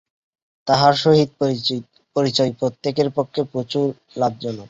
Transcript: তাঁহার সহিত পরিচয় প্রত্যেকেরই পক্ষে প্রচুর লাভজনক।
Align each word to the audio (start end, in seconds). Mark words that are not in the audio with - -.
তাঁহার 0.67 0.93
সহিত 1.03 1.29
পরিচয় 2.15 2.51
প্রত্যেকেরই 2.59 3.11
পক্ষে 3.17 3.41
প্রচুর 3.53 3.85
লাভজনক। 4.17 4.59